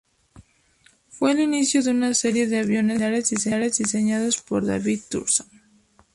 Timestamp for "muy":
3.07-3.21